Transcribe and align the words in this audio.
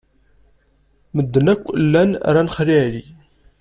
Medden 1.15 1.47
akk 1.53 1.63
llan 1.85 2.11
ran 2.33 2.49
Xali 2.55 2.75
Ɛli. 2.85 3.03